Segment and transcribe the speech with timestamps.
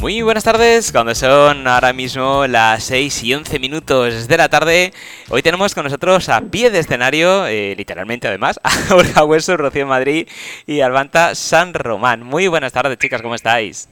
[0.00, 4.92] Muy buenas tardes, cuando son ahora mismo las 6 y 11 minutos de la tarde,
[5.28, 9.88] hoy tenemos con nosotros a pie de escenario, eh, literalmente además, a Olga Hueso, Rocío
[9.88, 10.28] Madrid
[10.68, 12.22] y Albanta San Román.
[12.22, 13.88] Muy buenas tardes, chicas, ¿cómo estáis?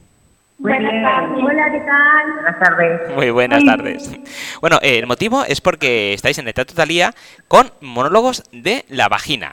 [0.59, 1.43] Buenas tardes.
[1.43, 2.33] Hola, ¿qué tal?
[2.33, 3.15] Buenas tardes.
[3.15, 4.11] Muy buenas tardes.
[4.61, 7.13] Bueno, eh, el motivo es porque estáis en el Teatro Talía
[7.49, 9.51] con monólogos de la vagina.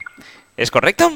[0.57, 1.11] ¿Es correcto?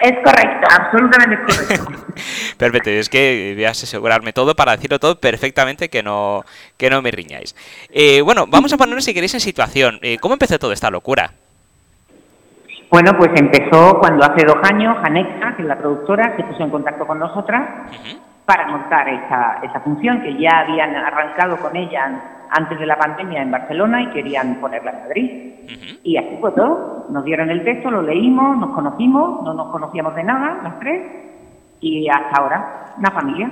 [0.00, 0.68] Es correcto.
[0.70, 2.04] Absolutamente correcto.
[2.56, 6.44] Perfecto, es que voy a asegurarme todo para decirlo todo perfectamente que no,
[6.76, 7.54] que no me riñáis.
[7.90, 9.98] Eh, bueno, vamos a ponernos si queréis en situación.
[10.02, 11.32] Eh, ¿Cómo empezó toda esta locura?
[12.90, 16.70] Bueno, pues empezó cuando hace dos años Anexa, que es la productora, se puso en
[16.70, 17.90] contacto con nosotras
[18.50, 23.42] para montar esa, esa función que ya habían arrancado con ella antes de la pandemia
[23.42, 25.30] en Barcelona y querían ponerla en Madrid.
[26.02, 27.06] Y así fue todo.
[27.10, 31.00] Nos dieron el texto, lo leímos, nos conocimos, no nos conocíamos de nada, las tres,
[31.80, 33.48] y hasta ahora, una familia.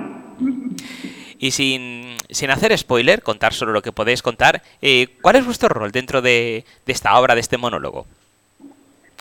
[1.39, 5.69] Y sin, sin hacer spoiler, contar solo lo que podéis contar, eh, ¿cuál es vuestro
[5.69, 8.05] rol dentro de, de, esta obra, de este monólogo?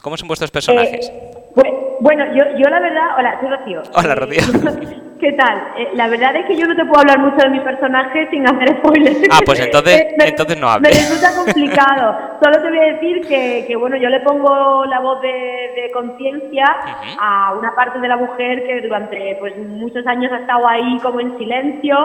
[0.02, 1.08] ¿Cómo son vuestros personajes?
[1.08, 3.06] Eh, pues, bueno, yo, yo la verdad...
[3.18, 3.82] Hola, soy Rocío.
[3.94, 4.42] Hola, Rocío.
[5.20, 5.58] ¿Qué tal?
[5.76, 8.46] Eh, la verdad es que yo no te puedo hablar mucho de mi personaje sin
[8.46, 9.18] hacer spoilers.
[9.30, 10.92] Ah, pues entonces, Eh, me, entonces no hables.
[10.92, 12.18] Me resulta complicado.
[12.42, 15.90] Solo te voy a decir que, que bueno, yo le pongo la voz de, de
[15.92, 16.64] conciencia
[17.20, 21.20] a una parte de la mujer que durante pues muchos años ha estado ahí como
[21.20, 21.96] en silencio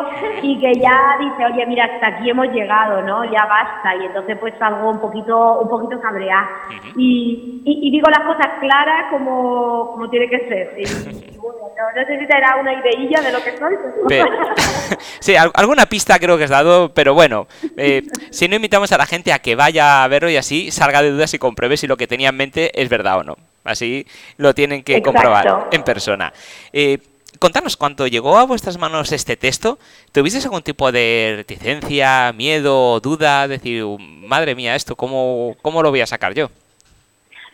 [0.42, 3.24] y que ya dice, oye, mira, hasta aquí hemos llegado, ¿no?
[3.26, 3.96] Ya basta.
[4.02, 6.50] Y entonces pues salgo un poquito, un poquito cabreada.
[6.98, 10.74] Y, y, y digo las cosas claras como, como tiene que ser.
[10.80, 13.76] Y, bueno, no, no sé si te dará una ideilla de lo que soy.
[14.08, 14.26] pero-
[15.24, 18.98] sí, al- alguna pista creo que has dado, pero bueno, eh, si no invitamos a
[18.98, 21.88] la gente a que vaya a verlo y así salga de dudas y compruebe si
[21.88, 23.38] lo que tenía en mente es verdad o no.
[23.64, 24.06] Así
[24.38, 25.12] lo tienen que Exacto.
[25.14, 26.34] comprobar en persona.
[26.74, 26.98] Eh,
[27.40, 29.80] contanos, cuando llegó a vuestras manos este texto,
[30.12, 33.48] ¿tuvisteis algún tipo de reticencia, miedo, duda?
[33.48, 36.52] Decir, madre mía, esto, ¿cómo, cómo lo voy a sacar yo?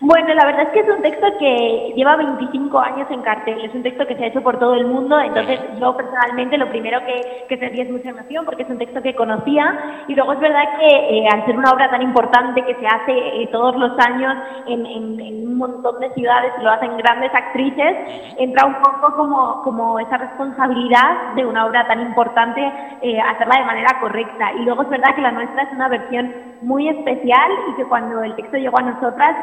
[0.02, 3.76] Bueno, la verdad es que es un texto que lleva 25 años en cartel, es
[3.76, 7.02] un texto que se ha hecho por todo el mundo, entonces yo personalmente lo primero
[7.06, 10.40] que, que sentí es mucha emoción porque es un texto que conocía y luego es
[10.40, 13.12] verdad que eh, al ser una obra tan importante que se hace
[13.44, 14.38] eh, todos los años
[14.68, 17.98] en, en- en un montón de ciudades, lo hacen grandes actrices,
[18.38, 22.62] entra un poco como, como esa responsabilidad de una obra tan importante
[23.02, 24.54] eh, hacerla de manera correcta.
[24.54, 28.24] Y luego es verdad que la nuestra es una versión muy especial y que cuando
[28.24, 29.36] el texto llegó a nosotras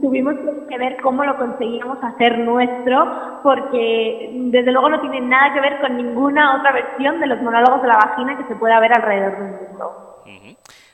[0.00, 0.34] tuvimos
[0.68, 5.80] que ver cómo lo conseguíamos hacer nuestro porque desde luego no tiene nada que ver
[5.80, 9.38] con ninguna otra versión de los monólogos de la vagina que se pueda ver alrededor
[9.38, 10.04] del mundo.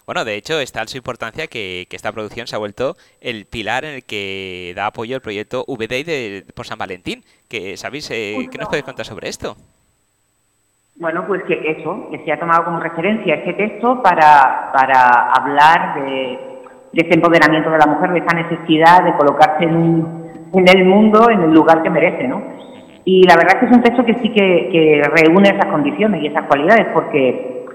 [0.07, 3.47] Bueno, de hecho, está en su importancia que, que esta producción se ha vuelto el
[3.47, 7.25] pilar en el que da apoyo el proyecto VDI de, por San Valentín.
[7.49, 8.11] Que, ¿Sabéis?
[8.11, 9.57] eh, ¿Qué nos podéis contar sobre esto?
[10.97, 15.95] Bueno, pues que eso, que se ha tomado como referencia este texto para, para hablar
[15.95, 16.54] de,
[16.95, 20.07] de ese empoderamiento de la mujer, de esa necesidad de colocarse en,
[20.53, 22.43] en el mundo, en el lugar que merece, ¿no?
[23.05, 26.23] Y la verdad es que es un texto que sí que, que reúne esas condiciones
[26.23, 27.67] y esas cualidades, porque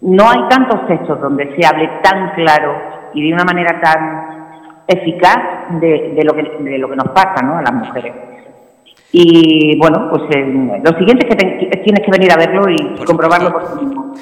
[0.00, 2.74] no hay tantos textos donde se hable tan claro
[3.14, 7.44] y de una manera tan eficaz de, de lo, que, de lo que nos pasa,
[7.44, 7.58] ¿no?
[7.58, 8.12] A las mujeres.
[9.14, 12.66] Y bueno, pues eh, lo siguiente es que te- que tienes que venir a verlo
[12.70, 13.74] y Por comprobarlo supuesto.
[13.74, 14.14] por ti mismo.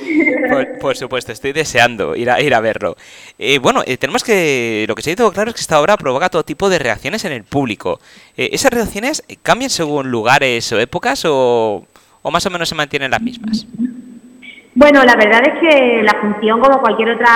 [0.51, 2.97] Por, por supuesto, estoy deseando ir a, ir a verlo.
[3.39, 4.85] Eh, bueno, eh, tenemos que.
[4.89, 7.25] Lo que se ha dicho claro es que esta obra provoca todo tipo de reacciones
[7.25, 8.01] en el público.
[8.37, 11.85] Eh, ¿Esas reacciones cambian según lugares o épocas o,
[12.23, 13.67] o más o menos se mantienen las mismas?
[14.75, 17.29] Bueno, la verdad es que la función, como cualquier otra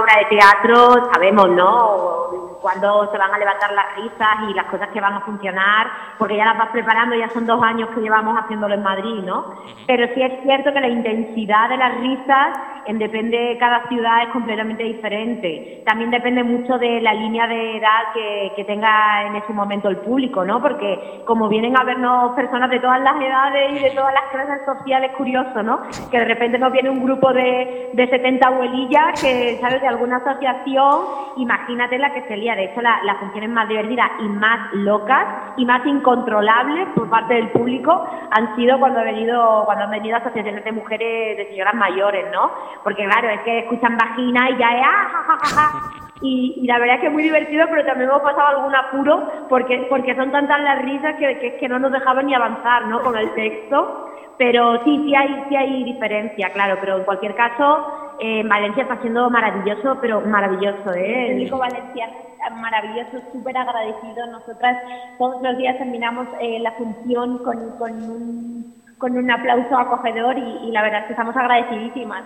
[0.00, 2.29] obra de teatro, sabemos, ¿no?
[2.60, 5.86] Cuándo se van a levantar las risas y las cosas que van a funcionar,
[6.18, 9.54] porque ya las vas preparando, ya son dos años que llevamos haciéndolo en Madrid, ¿no?
[9.86, 14.28] Pero sí es cierto que la intensidad de las risas, en depende, cada ciudad es
[14.28, 15.82] completamente diferente.
[15.86, 19.98] También depende mucho de la línea de edad que, que tenga en ese momento el
[19.98, 20.60] público, ¿no?
[20.60, 24.64] Porque como vienen a vernos personas de todas las edades y de todas las clases
[24.64, 25.80] sociales, curioso, ¿no?
[26.10, 30.16] Que de repente nos viene un grupo de, de 70 abuelillas que, ¿sabes?, de alguna
[30.16, 31.00] asociación,
[31.36, 32.49] imagínate la que se lía.
[32.56, 35.26] De hecho, la- las funciones más divertidas y más locas
[35.56, 40.16] y más incontrolables por parte del público han sido cuando, ha venido, cuando han venido
[40.16, 42.50] asociaciones de mujeres, de señoras mayores, ¿no?
[42.84, 45.90] Porque claro, es que escuchan vagina y ya es ¡ah, ja, ja, ja, ja!
[46.22, 49.46] Y, y la verdad es que es muy divertido, pero también hemos pasado algún apuro
[49.48, 53.00] porque, porque son tantas las risas que, que, que no nos dejaban ni avanzar ¿no?
[53.00, 54.06] con el texto.
[54.36, 59.00] Pero sí, sí hay, sí hay diferencia, claro, pero en cualquier caso, eh, Valencia está
[59.00, 61.26] siendo maravilloso, pero maravilloso, ¿eh?
[61.26, 64.26] El público valenciano maravilloso, súper agradecido.
[64.26, 64.78] Nosotras
[65.18, 70.70] todos los días terminamos eh, la función con, con un con un aplauso acogedor y,
[70.72, 72.22] la verdad es que estamos agradecidísimas.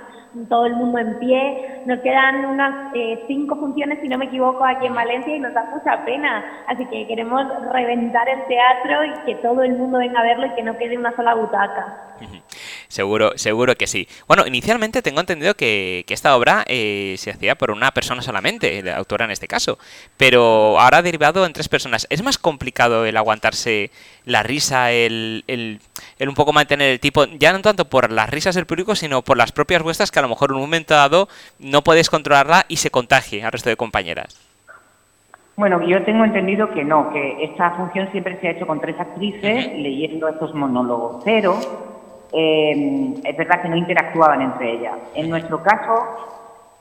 [0.49, 1.83] Todo el mundo en pie.
[1.87, 5.55] Nos quedan unas eh, cinco funciones, si no me equivoco, aquí en Valencia y nos
[5.55, 6.45] da mucha pena.
[6.67, 10.51] Así que queremos reventar el teatro y que todo el mundo venga a verlo y
[10.51, 11.97] que no quede una sola butaca.
[12.95, 14.07] Seguro, seguro que sí.
[14.29, 18.97] Bueno, inicialmente tengo entendido que, esta obra eh, se hacía por una persona solamente, la
[18.99, 19.81] autora en este caso,
[20.17, 22.07] pero ahora ha derivado en tres personas.
[22.09, 23.91] ¿Es más complicado el aguantarse
[24.27, 25.81] la risa, el, el,
[26.21, 29.37] un poco mantener el tipo, ya no tanto por las risas del público, sino por
[29.37, 32.77] las propias vuestras que a lo mejor en un momento dado no podéis controlarla y
[32.77, 34.41] se contagie al resto de compañeras?
[35.57, 39.01] Bueno, yo tengo entendido que no, que esta función siempre se ha hecho con tres
[39.01, 41.59] actrices leyendo estos monólogos, pero
[42.37, 44.95] eh, es verdad que no interactuaban entre ellas.
[45.15, 45.95] En nuestro caso,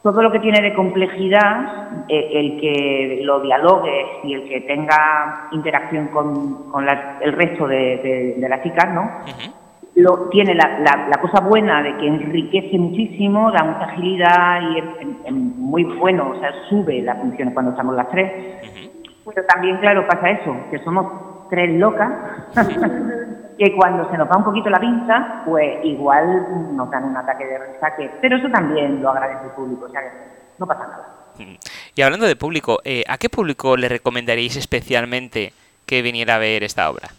[0.01, 5.47] todo lo que tiene de complejidad, eh, el que lo dialogue y el que tenga
[5.51, 6.67] interacción con,
[7.21, 9.09] el resto de, las chicas, ¿no?
[9.95, 15.83] Lo, tiene la, cosa buena de que enriquece muchísimo, da mucha agilidad y es, muy
[15.83, 18.31] bueno, o sea, sube la función cuando estamos las tres.
[19.23, 22.11] Pero también, claro, pasa eso, que somos tres locas
[23.63, 27.45] que cuando se nos va un poquito la pinza, pues igual nos dan un ataque
[27.45, 30.01] de risa, pero eso también lo agradece el público, o sea
[30.59, 31.57] no pasa nada.
[31.95, 35.53] Y hablando de público, eh, ¿a qué público le recomendaréis especialmente
[35.85, 37.09] que viniera a ver esta obra?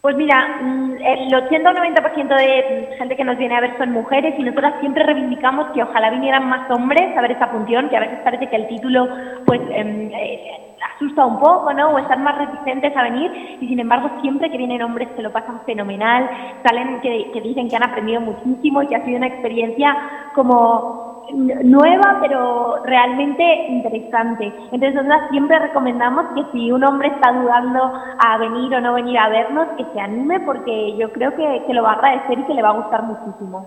[0.00, 3.90] Pues mira, mm, el 80 o 90% de gente que nos viene a ver son
[3.90, 7.96] mujeres y nosotras siempre reivindicamos que ojalá vinieran más hombres a ver esta función, que
[7.96, 9.08] a veces parece que el título
[9.46, 11.90] pues em, eh, asusta un poco, ¿no?
[11.90, 15.32] O están más reticentes a venir y sin embargo siempre que vienen hombres se lo
[15.32, 16.28] pasan fenomenal,
[16.64, 19.96] salen que, dicen que han aprendido muchísimo y que ha sido una experiencia
[20.34, 24.52] como nueva, pero realmente interesante.
[24.72, 29.16] Entonces, nosotros siempre recomendamos que si un hombre está dudando a venir o no venir
[29.16, 32.44] a vernos, que se anime porque yo creo que, que lo va a agradecer y
[32.44, 33.66] que le va a gustar muchísimo.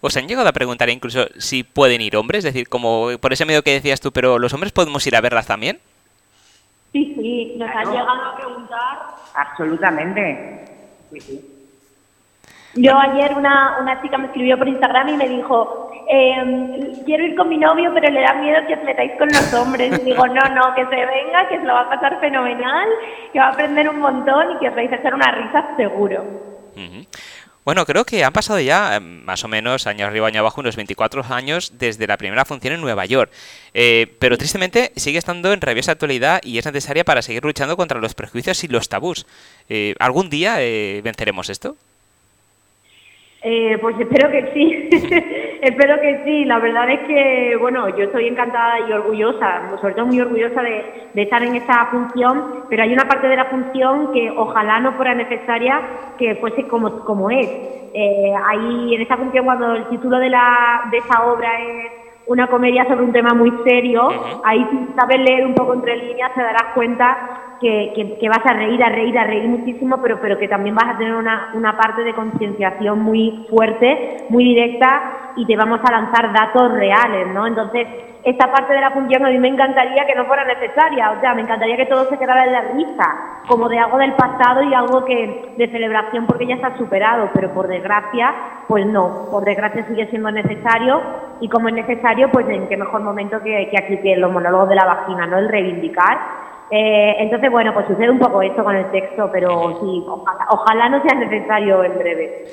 [0.00, 2.44] ¿Os han llegado a preguntar incluso si pueden ir hombres?
[2.44, 5.20] Es decir, como por ese medio que decías tú, pero ¿los hombres podemos ir a
[5.20, 5.78] verlas también?
[6.94, 8.98] Sí, sí, nos han llegado a preguntar.
[9.34, 10.64] Absolutamente.
[11.10, 11.50] Sí, sí.
[12.76, 17.34] Yo ayer una, una chica me escribió por Instagram y me dijo, eh, quiero ir
[17.34, 19.98] con mi novio, pero le da miedo que os metáis con los hombres.
[19.98, 22.88] Y digo, no, no, que se venga, que se lo va a pasar fenomenal,
[23.32, 26.24] que va a aprender un montón y que os vais a echar una risa seguro.
[27.64, 30.76] Bueno, creo que han pasado ya em, más o menos año arriba, año abajo, unos
[30.76, 33.32] 24 años desde la primera función en Nueva York.
[33.72, 38.00] Eh, pero tristemente sigue estando en rabiosa actualidad y es necesaria para seguir luchando contra
[38.00, 39.26] los prejuicios y los tabús.
[39.70, 41.76] Eh, ¿Algún día eh, venceremos esto?
[43.46, 44.88] Eh, pues espero que sí,
[45.60, 46.46] espero que sí.
[46.46, 50.82] La verdad es que, bueno, yo estoy encantada y orgullosa, sobre todo muy orgullosa de,
[51.14, 55.14] estar en esta función, pero hay una parte de la función que ojalá no fuera
[55.14, 55.78] necesaria
[56.16, 57.46] que fuese como, como es.
[57.92, 61.92] Eh, ahí en esta función, cuando el título de, la, de esa obra es
[62.26, 64.08] una comedia sobre un tema muy serio,
[64.42, 68.82] ahí si sabes leer un poco entre líneas te darás cuenta que, vas a reír,
[68.82, 72.04] a reír, a reír muchísimo, pero, pero que también vas a tener una, una parte
[72.04, 77.46] de concienciación muy fuerte, muy directa y te vamos a lanzar datos reales, ¿no?
[77.46, 77.86] Entonces,
[78.24, 81.34] esta parte de la función a mí me encantaría que no fuera necesaria, o sea,
[81.34, 83.14] me encantaría que todo se quedara en la risa,
[83.46, 87.52] como de algo del pasado y algo que de celebración porque ya está superado, pero
[87.52, 88.34] por desgracia,
[88.66, 91.02] pues no, por desgracia sigue siendo necesario.
[91.40, 94.70] Y como es necesario, pues en qué mejor momento que, que aquí que los monólogos
[94.70, 95.38] de la vagina, ¿no?
[95.38, 96.18] El reivindicar
[96.70, 100.04] eh, entonces, bueno, pues sucede un poco esto con el texto, pero sí,
[100.48, 102.44] ojalá, no sea necesario en breve.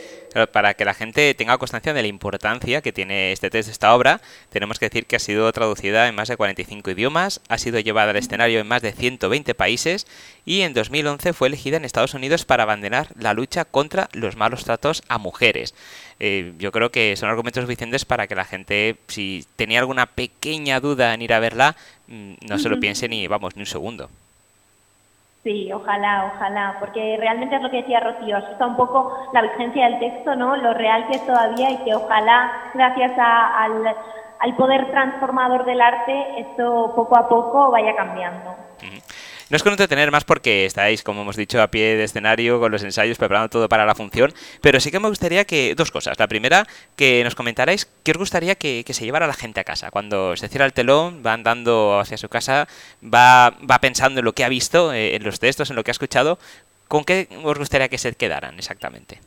[0.54, 4.22] Para que la gente tenga constancia de la importancia que tiene este texto, esta obra,
[4.50, 8.12] tenemos que decir que ha sido traducida en más de 45 idiomas, ha sido llevada
[8.12, 10.08] al escenario en más de 120 países
[10.46, 14.64] y en 2011 fue elegida en Estados Unidos para abandonar la lucha contra los malos
[14.64, 15.74] tratos a mujeres.
[16.24, 20.80] Eh, yo creo que son argumentos suficientes para que la gente, si tenía alguna pequeña
[20.80, 21.76] duda en ir a verla,
[22.08, 24.08] mm, no se lo piense ni, vamos, ni un segundo.
[25.42, 29.86] Sí, ojalá, ojalá, porque realmente es lo que decía Rocío, asusta un poco la vigencia
[29.90, 30.56] del texto, ¿no?
[30.58, 33.96] Lo real que es todavía y que ojalá, gracias al,
[34.38, 38.56] al poder transformador del arte, esto poco a poco vaya cambiando.
[39.52, 42.72] No es con entretener más porque estáis, como hemos dicho, a pie de escenario con
[42.72, 44.32] los ensayos, preparando todo para la función,
[44.62, 46.18] pero sí que me gustaría que, dos cosas.
[46.18, 46.66] La primera,
[46.96, 49.92] que nos comentarais qué os gustaría que, se llevara la gente a casa.
[49.92, 52.70] Cuando se cierra el telón, va andando hacia su casa,
[53.04, 55.92] va, va pensando en lo que ha visto, eh, en los textos, en lo que
[55.92, 56.40] ha escuchado.
[56.88, 59.20] ¿Con qué os gustaría que se quedaran exactamente?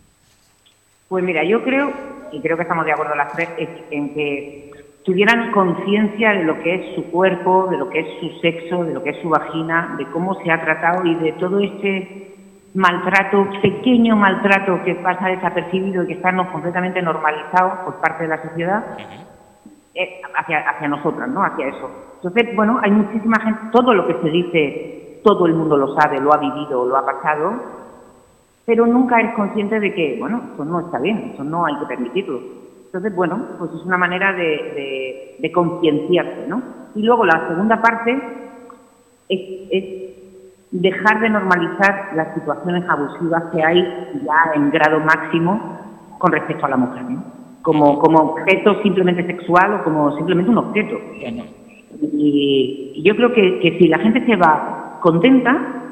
[1.08, 1.92] Pues mira, yo creo,
[2.32, 3.50] y creo que estamos de acuerdo las tres,
[3.90, 4.73] en que
[5.04, 8.94] tuvieran conciencia de lo que es su cuerpo, de lo que es su sexo, de
[8.94, 12.34] lo que es su vagina, de cómo se ha tratado y de todo este
[12.74, 18.30] maltrato, pequeño maltrato que pasa desapercibido y que está no, completamente normalizado por parte de
[18.30, 18.84] la sociedad
[19.94, 21.44] eh, hacia, hacia nosotras, ¿no?
[21.44, 21.90] Hacia eso.
[22.16, 26.18] Entonces, bueno, hay muchísima gente, todo lo que se dice, todo el mundo lo sabe,
[26.18, 27.52] lo ha vivido, lo ha pasado,
[28.64, 31.86] pero nunca es consciente de que, bueno, eso no está bien, eso no hay que
[31.86, 32.40] permitirlo.
[32.94, 36.62] Entonces, bueno, pues es una manera de, de, de concienciarse, ¿no?
[36.94, 38.16] Y luego la segunda parte
[39.28, 39.40] es,
[39.72, 39.84] es
[40.70, 43.82] dejar de normalizar las situaciones abusivas que hay
[44.24, 45.80] ya en grado máximo
[46.18, 47.24] con respecto a la mujer, ¿no?
[47.62, 50.96] como, como objeto simplemente sexual o como simplemente un objeto.
[52.12, 55.83] Y, yo creo que, que si la gente se va contenta,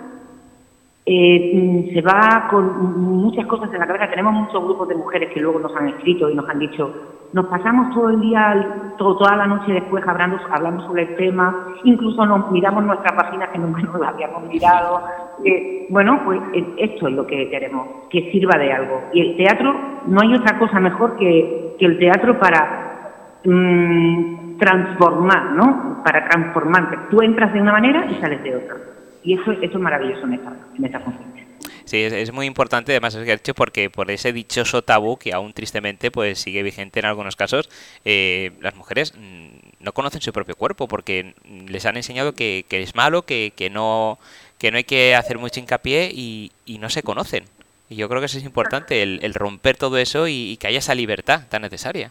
[1.05, 4.09] eh, se va con muchas cosas en la cabeza.
[4.11, 6.93] Tenemos muchos grupos de mujeres que luego nos han escrito y nos han dicho,
[7.33, 11.75] nos pasamos todo el día, todo, toda la noche después hablando, hablando sobre el tema,
[11.83, 15.03] incluso nos miramos nuestra página que nunca nos la habíamos mirado.
[15.45, 19.03] Eh, bueno, pues eh, esto es lo que queremos, que sirva de algo.
[19.13, 19.75] Y el teatro,
[20.07, 26.03] no hay otra cosa mejor que, que el teatro para mm, transformar, ¿no?
[26.05, 26.97] Para transformarte.
[27.11, 28.77] Tú entras de una manera y sales de otra.
[29.25, 31.47] Y eso, eso es maravilloso en esta, en esta conferencia.
[31.85, 36.11] Sí, es, muy importante además es hecho porque por ese dichoso tabú que aún tristemente
[36.11, 37.69] pues sigue vigente en algunos casos,
[38.05, 41.35] eh, las mujeres mm, no conocen su propio cuerpo porque
[41.69, 44.19] les han enseñado que, es malo, que, que, no,
[44.59, 47.45] que no hay que hacer mucho hincapié y, y no se conocen.
[47.89, 50.69] Y yo creo que eso es importante, el, el romper todo eso y, y, que
[50.69, 52.11] haya esa libertad tan necesaria.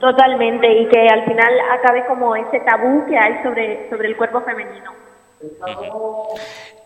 [0.00, 4.40] Totalmente, y que al final acabe como ese tabú que hay sobre, sobre el cuerpo
[4.42, 4.92] femenino.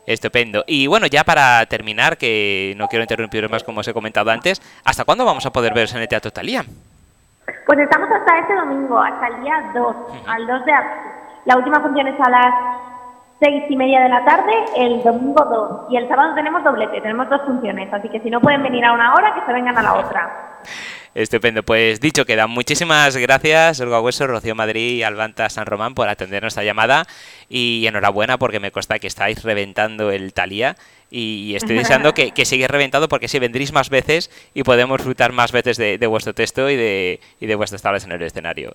[0.07, 0.65] Estupendo.
[0.67, 4.63] Y bueno, ya para terminar, que no quiero interrumpir más como os he comentado antes,
[4.85, 6.65] ¿hasta cuándo vamos a poder veros en el Teatro Talía?
[7.67, 9.97] Pues estamos hasta este domingo, hasta el día 2,
[10.27, 11.01] al 2 de abril.
[11.45, 12.55] La última función es a las
[13.41, 15.93] seis y media de la tarde, el domingo 2.
[15.93, 18.93] Y el sábado tenemos doblete, tenemos dos funciones, así que si no pueden venir a
[18.93, 20.61] una hora, que se vengan a la otra.
[21.17, 22.47] Estupendo, pues dicho queda.
[22.47, 27.07] Muchísimas gracias, Olga Hueso, Rocío Madrid y Albanta San Román por atender nuestra llamada
[27.49, 30.77] y enhorabuena porque me consta que estáis reventando el Talía
[31.11, 35.33] y estoy deseando que, que siga reventado porque si vendréis más veces y podemos disfrutar
[35.33, 38.75] más veces de, de, vuestro texto y de, y de vuestras tablas en el escenario.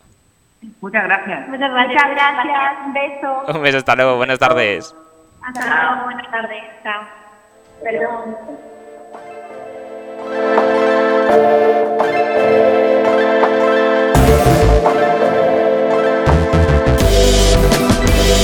[0.81, 1.47] Muchas gracias.
[1.47, 2.03] Muchas gracias.
[2.09, 2.73] Muchas gracias.
[2.87, 3.43] Un beso.
[3.55, 4.17] Un beso, hasta luego.
[4.17, 4.95] Buenas tardes.
[5.43, 6.05] Hasta luego.
[6.05, 6.63] Buenas tardes.
[6.81, 7.03] Chao.
[7.83, 8.70] Perdón.